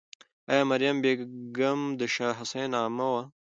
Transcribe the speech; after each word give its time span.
آیا 0.51 0.63
مریم 0.69 0.97
بیګم 1.03 1.79
د 1.99 2.01
شاه 2.13 2.35
حسین 2.39 2.71
عمه 2.81 3.07
وه؟ 3.13 3.23